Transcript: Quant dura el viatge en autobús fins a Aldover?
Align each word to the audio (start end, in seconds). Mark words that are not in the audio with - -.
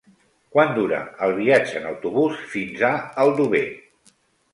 Quant 0.53 0.71
dura 0.77 1.01
el 1.27 1.33
viatge 1.39 1.77
en 1.79 1.85
autobús 1.89 2.39
fins 2.55 2.81
a 2.87 2.89
Aldover? 3.25 3.63